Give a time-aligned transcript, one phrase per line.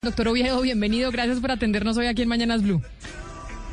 [0.00, 1.10] Doctor Oviedo, bienvenido.
[1.10, 2.80] Gracias por atendernos hoy aquí en Mañanas Blue.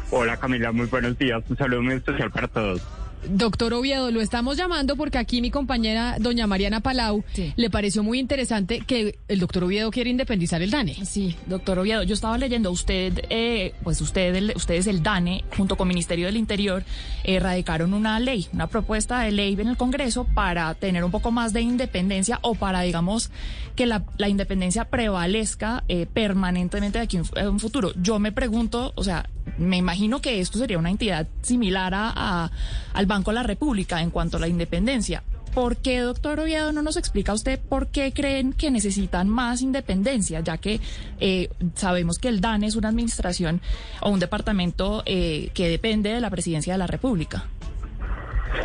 [0.09, 1.43] Hola Camila, muy buenos días.
[1.47, 2.81] Un saludo muy especial para todos.
[3.27, 7.53] Doctor Oviedo, lo estamos llamando porque aquí mi compañera doña Mariana Palau Sí.
[7.55, 10.93] le pareció muy interesante que el doctor Oviedo quiere independizar el DANE.
[11.05, 15.75] Sí, doctor Oviedo, yo estaba leyendo, usted, eh, pues usted, el- ustedes el DANE, junto
[15.75, 16.83] con Ministerio del Interior,
[17.23, 21.31] eh, radicaron una ley, una propuesta de ley en el Congreso para tener un poco
[21.31, 23.31] más de independencia o para, digamos,
[23.75, 27.91] que la, la independencia prevalezca eh, permanentemente de aquí en un futuro.
[27.99, 29.27] Yo me pregunto, o sea,
[29.57, 32.51] me imagino que esto sería una entidad similar a, a-
[32.93, 35.23] al Banco de la República en cuanto a la independencia.
[35.53, 40.41] ¿Por qué, doctor Oviedo, no nos explica usted por qué creen que necesitan más independencia?
[40.41, 40.81] Ya que
[41.21, 43.61] eh, sabemos que el DANE es una administración
[44.01, 47.45] o un departamento eh, que depende de la presidencia de la República.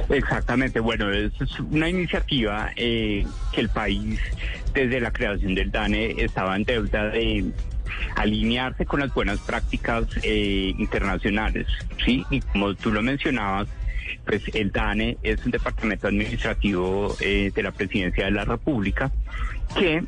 [0.09, 1.33] Exactamente, bueno, es
[1.71, 4.19] una iniciativa eh, que el país
[4.75, 7.53] desde la creación del DANE estaba en deuda de
[8.17, 11.67] alinearse con las buenas prácticas eh, internacionales,
[12.05, 12.25] ¿sí?
[12.31, 13.69] Y como tú lo mencionabas,
[14.25, 19.11] pues el DANE es un departamento administrativo eh, de la presidencia de la República
[19.77, 20.05] que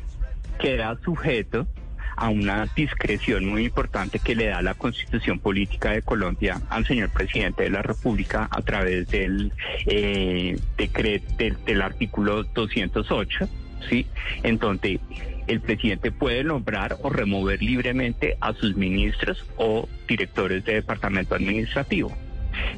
[0.59, 1.67] queda sujeto
[2.15, 7.09] a una discreción muy importante que le da la constitución política de Colombia al señor
[7.09, 9.51] presidente de la República a través del
[9.85, 13.49] eh, decreto del, artículo 208,
[13.89, 14.05] ¿sí?
[14.43, 14.99] Entonces,
[15.47, 22.15] el presidente puede nombrar o remover libremente a sus ministros o directores de departamento administrativo.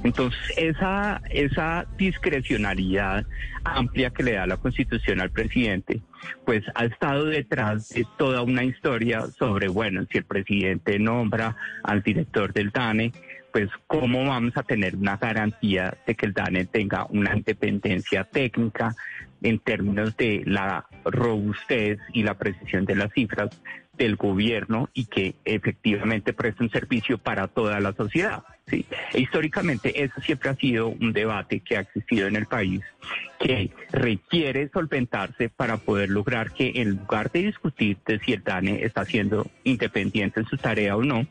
[0.04, 3.26] Entonces, esa, esa discrecionalidad
[3.64, 6.02] amplia que le da la Constitución al presidente,
[6.46, 12.02] pues ha estado detrás de toda una historia sobre, bueno, si el presidente nombra al
[12.02, 13.12] director del DANE,
[13.52, 18.94] pues cómo vamos a tener una garantía de que el DANE tenga una independencia técnica
[19.42, 23.50] en términos de la robustez y la precisión de las cifras
[23.98, 28.44] del gobierno y que efectivamente preste un servicio para toda la sociedad.
[28.68, 28.84] E
[29.20, 32.82] históricamente eso siempre ha sido un debate que ha existido en el país
[33.40, 38.84] que requiere solventarse para poder lograr que en lugar de discutir de si el DANE
[38.84, 41.28] está siendo independiente en su tarea o no,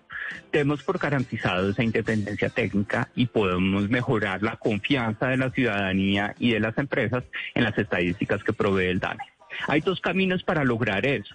[0.52, 6.52] demos por garantizado esa independencia técnica y podemos mejorar la confianza de la ciudadanía y
[6.52, 7.24] de las empresas
[7.54, 9.24] en las estadísticas que provee el DANE.
[9.68, 11.34] Hay dos caminos para lograr eso.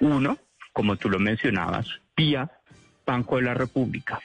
[0.00, 0.38] Uno,
[0.72, 2.50] como tú lo mencionabas, vía
[3.06, 4.20] Banco de la República,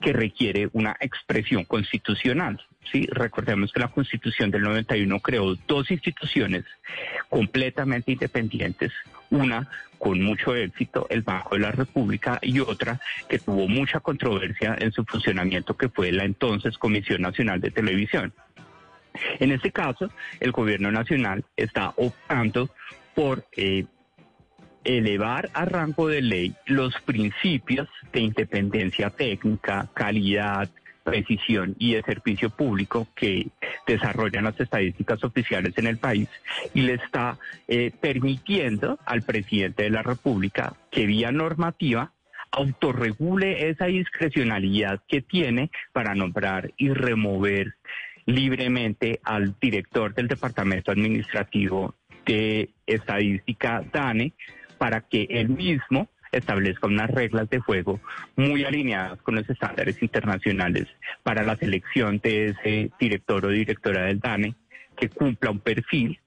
[0.00, 2.60] que requiere una expresión constitucional.
[2.90, 3.06] ¿sí?
[3.10, 6.64] Recordemos que la Constitución del 91 creó dos instituciones
[7.28, 8.92] completamente independientes,
[9.30, 9.68] una
[9.98, 14.92] con mucho éxito, el Banco de la República, y otra que tuvo mucha controversia en
[14.92, 18.32] su funcionamiento, que fue la entonces Comisión Nacional de Televisión.
[19.38, 22.70] En este caso, el gobierno nacional está optando
[23.14, 23.84] por eh,
[24.84, 30.68] elevar a rango de ley los principios de independencia técnica, calidad,
[31.02, 33.48] precisión y de servicio público que
[33.86, 36.28] desarrollan las estadísticas oficiales en el país
[36.74, 37.38] y le está
[37.68, 42.12] eh, permitiendo al presidente de la República que vía normativa
[42.50, 47.74] autorregule esa discrecionalidad que tiene para nombrar y remover
[48.26, 51.94] libremente al director del Departamento Administrativo
[52.26, 54.34] de Estadística DANE
[54.82, 58.00] para que él mismo establezca unas reglas de juego
[58.34, 60.88] muy alineadas con los estándares internacionales
[61.22, 64.56] para la selección de ese director o directora del DANE
[64.96, 66.18] que cumpla un perfil,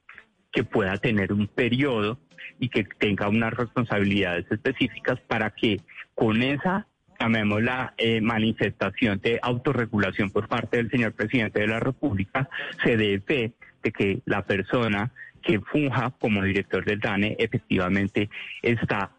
[0.54, 2.18] que pueda tener un periodo
[2.58, 5.82] y que tenga unas responsabilidades específicas para que
[6.14, 6.88] con esa
[7.20, 12.48] llamémosla eh, manifestación de autorregulación por parte del señor presidente de la República,
[12.86, 13.52] se dé fe
[13.84, 15.12] de que la persona
[15.46, 18.30] que funja como director del DANE efectivamente
[18.62, 19.12] está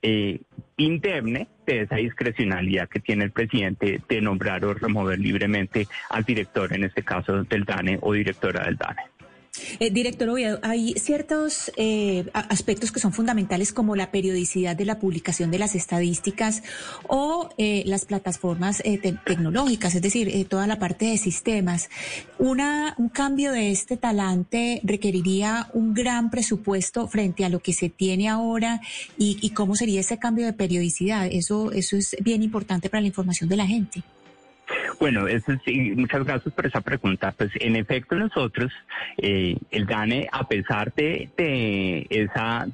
[0.00, 0.40] eh,
[0.76, 6.72] indemne de esa discrecionalidad que tiene el presidente de nombrar o remover libremente al director,
[6.72, 9.02] en este caso del DANE o directora del DANE.
[9.80, 14.98] Eh, director Oviedo, hay ciertos eh, aspectos que son fundamentales como la periodicidad de la
[14.98, 16.62] publicación de las estadísticas
[17.08, 18.82] o eh, las plataformas
[19.24, 21.88] tecnológicas, es decir, toda la parte de sistemas.
[22.38, 27.88] Una, un cambio de este talante requeriría un gran presupuesto frente a lo que se
[27.88, 28.80] tiene ahora
[29.18, 31.26] y, y cómo sería ese cambio de periodicidad.
[31.30, 34.02] Eso, eso es bien importante para la información de la gente.
[34.98, 37.32] Bueno, eso sí, muchas gracias por esa pregunta.
[37.36, 38.72] Pues en efecto nosotros,
[39.18, 42.66] eh, el DANE, a pesar de, esa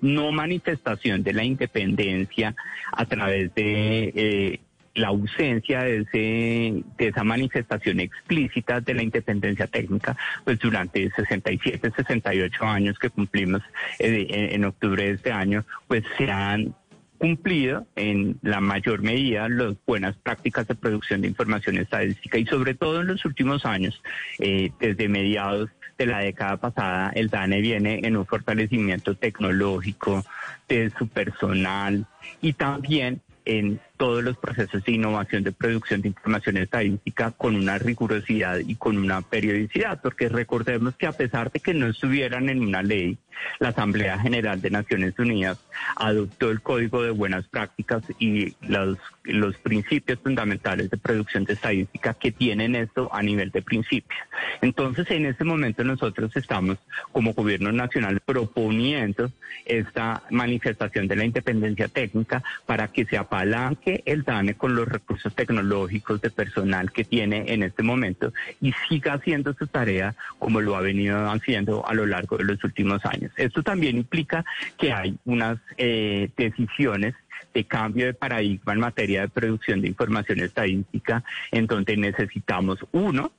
[0.00, 2.54] no manifestación de la independencia
[2.92, 4.60] a través de eh,
[4.94, 11.92] la ausencia de, ese, de esa manifestación explícita de la independencia técnica, pues durante 67,
[11.94, 13.62] 68 años que cumplimos
[13.98, 16.74] eh, en octubre de este año, pues se han
[17.18, 22.74] cumplido en la mayor medida las buenas prácticas de producción de información estadística y sobre
[22.74, 24.02] todo en los últimos años,
[24.38, 30.24] eh, desde mediados de la década pasada, el DANE viene en un fortalecimiento tecnológico
[30.68, 32.06] de su personal
[32.42, 37.78] y también en todos los procesos de innovación de producción de información estadística con una
[37.78, 42.60] rigurosidad y con una periodicidad, porque recordemos que a pesar de que no estuvieran en
[42.60, 43.18] una ley,
[43.58, 45.58] la Asamblea General de Naciones Unidas
[45.96, 52.14] adoptó el Código de Buenas Prácticas y los, los principios fundamentales de producción de estadística
[52.14, 54.18] que tienen esto a nivel de principios.
[54.62, 56.78] Entonces, en este momento nosotros estamos
[57.12, 59.30] como Gobierno Nacional proponiendo
[59.64, 65.34] esta manifestación de la independencia técnica para que se apalanque el DANE con los recursos
[65.34, 70.76] tecnológicos de personal que tiene en este momento y siga haciendo su tarea como lo
[70.76, 73.30] ha venido haciendo a lo largo de los últimos años.
[73.36, 74.44] Esto también implica
[74.76, 77.14] que hay unas eh, decisiones
[77.54, 81.22] de cambio de paradigma en materia de producción de información estadística,
[81.52, 83.32] en donde necesitamos, uno,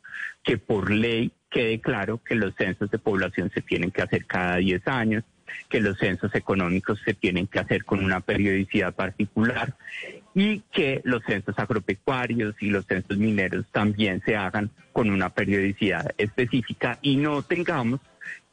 [0.44, 4.58] que por ley quede claro que los censos de población se tienen que hacer cada
[4.58, 5.24] 10 años,
[5.70, 9.76] que los censos económicos se tienen que hacer con una periodicidad particular
[10.38, 16.14] y que los censos agropecuarios y los censos mineros también se hagan con una periodicidad
[16.16, 18.02] específica y no tengamos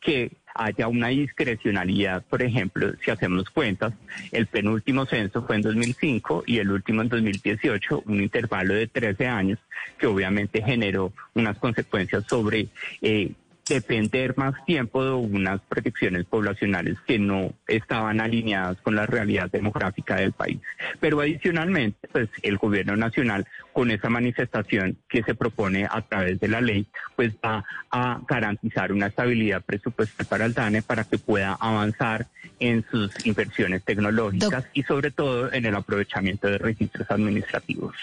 [0.01, 3.93] que haya una discrecionalidad, por ejemplo, si hacemos cuentas,
[4.33, 9.27] el penúltimo censo fue en 2005 y el último en 2018, un intervalo de 13
[9.27, 9.59] años
[9.99, 12.69] que obviamente generó unas consecuencias sobre
[13.03, 13.33] eh,
[13.69, 20.17] depender más tiempo de unas protecciones poblacionales que no estaban alineadas con la realidad demográfica
[20.17, 20.61] del país.
[21.01, 26.49] Pero adicionalmente, pues el gobierno nacional, con esa manifestación que se propone a través de
[26.49, 31.55] la ley, pues va a garantizar una estabilidad presupuestal para el DANE para que pueda
[31.55, 32.27] avanzar
[32.61, 37.95] en sus inversiones tecnológicas y sobre todo en el aprovechamiento de registros administrativos.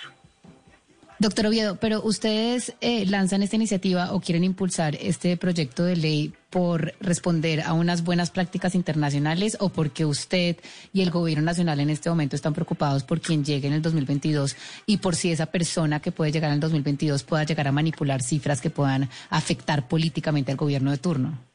[1.21, 6.33] Doctor Oviedo, pero ustedes eh, lanzan esta iniciativa o quieren impulsar este proyecto de ley
[6.50, 10.57] por responder a unas buenas prácticas internacionales o porque usted
[10.91, 14.56] y el gobierno nacional en este momento están preocupados por quien llegue en el 2022
[14.88, 18.24] y por si esa persona que puede llegar en el 2022 pueda llegar a manipular
[18.24, 21.50] cifras que puedan afectar políticamente al gobierno de turno.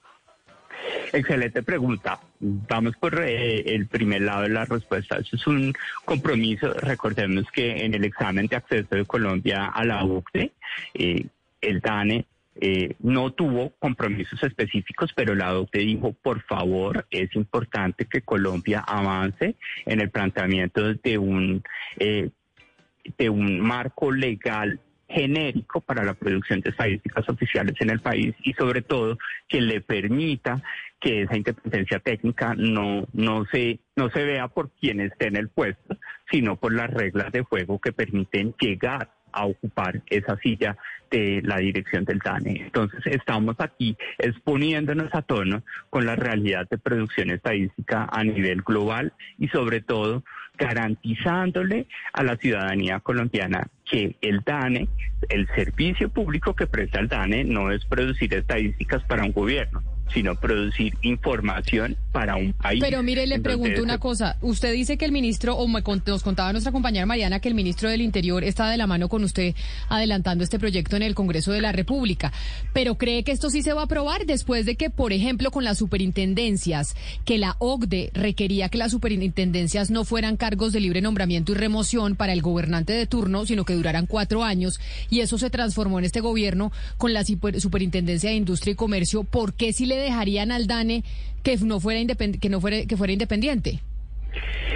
[1.17, 2.21] Excelente pregunta.
[2.41, 5.17] Vamos por eh, el primer lado de la respuesta.
[5.17, 5.73] Eso es un
[6.05, 6.75] compromiso.
[6.75, 10.53] Recordemos que en el examen de acceso de Colombia a la OCDE,
[10.93, 11.27] eh,
[11.63, 12.27] el DANE
[12.61, 18.81] eh, no tuvo compromisos específicos, pero la OCDE dijo, por favor, es importante que Colombia
[18.81, 19.55] avance
[19.87, 21.62] en el planteamiento de un,
[21.97, 28.53] de un marco legal genérico para la producción de estadísticas oficiales en el país y
[28.55, 30.62] sobre todo que le permita
[31.01, 35.49] que esa independencia técnica no, no, se, no se vea por quien esté en el
[35.49, 35.97] puesto,
[36.31, 40.76] sino por las reglas de juego que permiten llegar a ocupar esa silla
[41.11, 42.62] de la dirección del DANE.
[42.62, 49.12] Entonces estamos aquí exponiéndonos a tono con la realidad de producción estadística a nivel global
[49.38, 50.25] y sobre todo
[50.59, 54.88] garantizándole a la ciudadanía colombiana que el DANE,
[55.29, 59.83] el servicio público que presta el DANE, no es producir estadísticas para un gobierno,
[60.13, 62.81] sino producir información para un país.
[62.81, 64.37] Pero mire, le pregunto una cosa.
[64.41, 68.01] Usted dice que el ministro, o nos contaba nuestra compañera Mariana, que el ministro del
[68.01, 69.55] Interior está de la mano con usted
[69.89, 72.33] adelantando este proyecto en el Congreso de la República.
[72.73, 75.65] Pero cree que esto sí se va a aprobar después de que, por ejemplo, con
[75.65, 81.53] las superintendencias, que la OCDE requería que las superintendencias no fueran cargos de libre nombramiento
[81.53, 85.51] y remoción para el gobernante de turno, sino que duraran cuatro años, y eso se
[85.51, 89.25] transformó en este gobierno con la superintendencia de Industria y Comercio.
[89.25, 91.05] ¿Por qué si le dejarían al DANE
[91.43, 92.00] que no fuera
[92.41, 93.81] que no fuera que fuera independiente?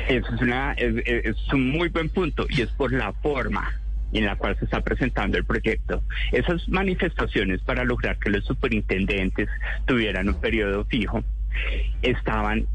[0.09, 3.81] Es, una, es, un muy buen punto y es por la forma
[4.13, 6.03] en la cual se está presentando el proyecto.
[6.33, 9.49] Esas manifestaciones para lograr que los superintendentes
[9.87, 11.23] tuvieran un periodo fijo
[12.03, 12.67] estaban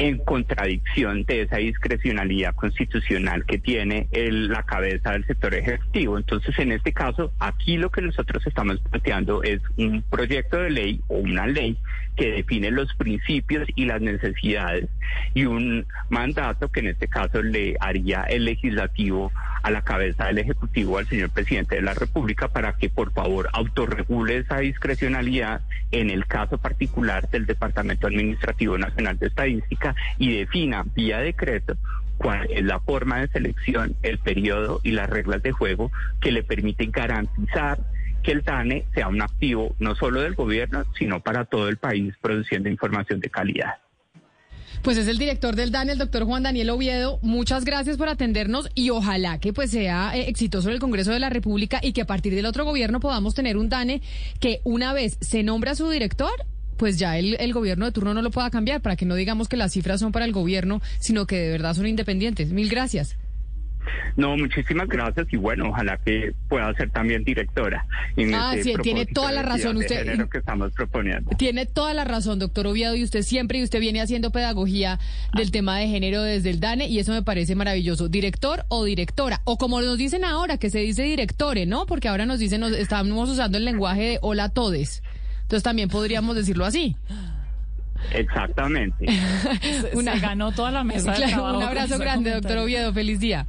[0.00, 6.16] en contradicción de esa discrecionalidad constitucional que tiene la cabeza del sector ejecutivo.
[6.16, 11.00] Entonces, en este caso, aquí lo que nosotros estamos planteando es un proyecto de ley
[11.08, 11.76] o una ley
[12.16, 14.88] que define los principios y las necesidades
[15.34, 20.38] y un mandato que en este caso le haría el legislativo a la cabeza del
[20.38, 25.60] Ejecutivo al señor presidente de la República para que por favor autorregule esa discrecionalidad
[25.92, 31.76] en el caso particular del Departamento Administrativo Nacional de Estadística y defina vía decreto
[32.18, 36.42] cuál es la forma de selección, el periodo y las reglas de juego que le
[36.42, 37.80] permiten garantizar
[38.22, 42.14] que el DANE sea un activo no solo del gobierno, sino para todo el país
[42.20, 43.74] produciendo información de calidad.
[44.82, 47.18] Pues es el director del DANE, el doctor Juan Daniel Oviedo.
[47.22, 51.28] Muchas gracias por atendernos y ojalá que pues sea eh, exitoso el Congreso de la
[51.28, 54.00] República y que a partir del otro gobierno podamos tener un DANE
[54.40, 56.32] que una vez se nombra su director,
[56.80, 59.50] pues ya el, el, gobierno de turno no lo pueda cambiar para que no digamos
[59.50, 62.52] que las cifras son para el gobierno, sino que de verdad son independientes.
[62.52, 63.18] Mil gracias.
[64.16, 67.86] No, muchísimas gracias y bueno, ojalá que pueda ser también directora.
[68.34, 70.26] ah, sí, tiene toda la razón usted.
[70.30, 71.30] que estamos proponiendo.
[71.36, 74.98] Tiene toda la razón, doctor Oviedo, y usted siempre y usted viene haciendo pedagogía
[75.34, 75.52] del ah.
[75.52, 78.08] tema de género desde el DANE y eso me parece maravilloso.
[78.08, 81.84] Director o directora, o como nos dicen ahora, que se dice directore, ¿no?
[81.84, 85.02] Porque ahora nos dicen, nos, estamos usando el lenguaje de hola todes.
[85.50, 86.94] Entonces también podríamos decirlo así.
[88.12, 89.04] Exactamente.
[89.94, 91.12] Una, se ganó toda la mesa.
[91.16, 92.92] Claro, un abrazo grande, doctor Oviedo.
[92.92, 93.48] Feliz día.